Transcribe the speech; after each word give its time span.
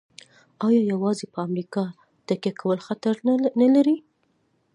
آیا 0.67 0.81
یوازې 0.93 1.25
په 1.33 1.39
امریکا 1.47 1.83
تکیه 2.27 2.53
کول 2.59 2.79
خطر 2.87 3.13
نلري؟ 3.61 3.97